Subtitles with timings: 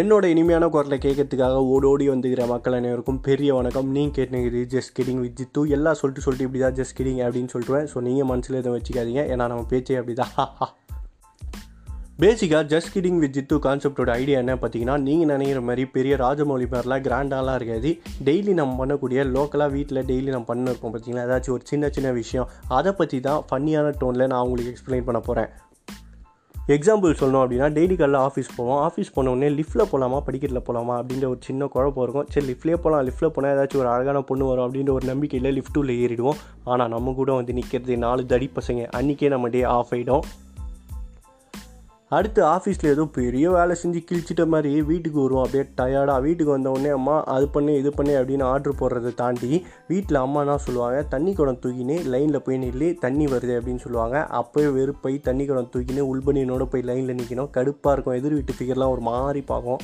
[0.00, 3.88] என்னோட இனிமையான குரலை கேட்கறதுக்காக ஓடோடி வந்துக்கிற மக்கள் அனைவருக்கும் பெரிய வணக்கம்.
[3.94, 7.88] நீங்கள் கேட்டுங்கிறது ஜஸ்ட் கிடிங் வித் ஜித்து எல்லாம் சொல்லிட்டு சொல்லிட்டு இப்படி தான் ஜஸ்ட் கிடிங் அப்படின்னு சொல்லிட்டுவேன்
[7.92, 9.22] ஸோ நீங்கள் மனசில் எதுவும் வச்சுக்காதீங்க.
[9.32, 10.30] ஏன்னா நம்ம பேச்சே அப்படி தான்
[12.22, 17.04] பேசிக்காக ஜஸ்ட் கிடிங் வித் ஜித்து கான்செப்டோட ஐடியா என்ன பார்த்தீங்கன்னா நீங்கள் நினைக்கிற மாதிரி பெரிய ராஜமௌலி மாதிரிலாம்
[17.08, 17.92] கிராண்டாலாம் இருக்காது.
[18.28, 21.26] டெய்லி நம்ம பண்ணக்கூடிய லோக்கலாக வீட்டில் டெய்லி நம்ம பண்ணிருக்கோம் பார்த்தீங்களா?
[21.28, 22.48] ஏதாச்சும் ஒரு சின்ன சின்ன விஷயம்.
[22.78, 25.52] அதை பற்றி தான் ஃபன்னியான டோனில் நான் உங்களுக்கு எக்ஸ்பிளைன் பண்ண போகிறேன்
[26.68, 28.80] எக்ஸாம்பிள் சொல்லணும் அப்படின்னா டெய்லி காலைல ஆஃபீஸ் போவோம்.
[28.88, 32.28] ஆஃபீஸ் போனோடனே லிஃப்ட்டில் போகலாமா படிக்கட்டில் போகலாமா அப்படின்ற ஒரு சின்ன குழப்பம் இருக்கும்.
[32.34, 36.38] சரி லிஃப்ட்லேயே போகலாம் லிஃப்ட்டில் போனால் ஏதாச்சும் ஒரு அழகான பொண்ணு வரும் அப்படின்ற ஒரு நம்பிக்கையில் லிஃப்ட்டுள்ளே ஏறிடுவோம்.
[36.64, 40.24] ஆனால் நம்ம கூட வந்து நிற்கிறது நாலு தடி பசங்க அன்றைக்கே நம்ம டே ஆஃப் ஆகிடும்
[42.16, 46.90] அடுத்து ஆஃபீஸில் ஏதோ பெரிய வேலை செஞ்சு கிழிச்சிட்ட மாதிரி வீட்டுக்கு வருவோம் அப்படியே டயர்டாக வீட்டுக்கு வந்த உடனே
[46.96, 49.50] அம்மா அது பண்ணு இது பண்ணு அப்படின்னு ஆர்டர் போடுறதை தாண்டி
[49.88, 50.98] வீட்டில் அம்மானா சொல்லுவாங்க?
[51.14, 54.18] தண்ணி குடம் தூக்கினே லைனில் போய் நில்லி தண்ணி வருது அப்படின்னு சொல்லுவாங்க.
[54.40, 58.18] அப்போயே வெறுப்பை தண்ணி குடம் தூக்கினு உள்பனியனோட போய் லைனில் நிற்கணும் கடுப்பாக இருக்கும்.
[58.20, 59.82] எதிர் வீட்டு ஃபிகர்லாம் ஒரு மாதிரி பார்க்கும்.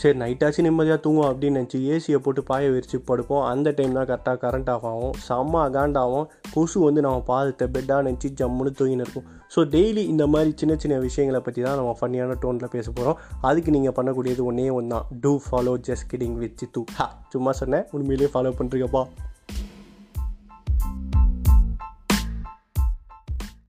[0.00, 3.44] சரி நைட்டாச்சும் நிம்மதியாக தூங்கும் அப்படின்னு நினச்சி ஏசியை போட்டு பாய விரித்து படுப்போம்.
[3.50, 5.14] அந்த டைம் தான் கரெக்டாக கரண்ட் ஆஃப் ஆகும்.
[5.26, 10.50] செம்ம அகாண்டாகும் கொசு வந்து நம்ம பாதத்தை பெட்டாக நினச்சி ஜம்முன்னு தூங்கின்னு இருக்கும் ஸோ டெய்லி இந்த மாதிரி
[10.60, 14.92] சின்ன சின்ன விஷயங்களை பற்றி தான் நம்ம ஃபன்னியான டோனில் பேச போகிறோம் அதுக்கு நீங்கள் பண்ணக்கூடியது ஒன்றே ஒன்று
[14.94, 16.82] தான் to follow just kidding with Sidhu.
[16.98, 17.86] ஹா சும்மா சொன்னேன்.
[17.98, 19.04] உண்மையிலேயே ஃபாலோ பண்ணுறீங்கப்பா